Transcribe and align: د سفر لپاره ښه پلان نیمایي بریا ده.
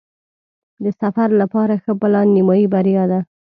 د 0.83 0.85
سفر 1.01 1.29
لپاره 1.41 1.73
ښه 1.83 1.93
پلان 2.01 2.27
نیمایي 2.37 2.65
بریا 2.73 3.03
ده. 3.11 3.19